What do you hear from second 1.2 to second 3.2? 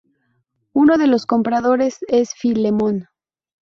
compradores es Filemón.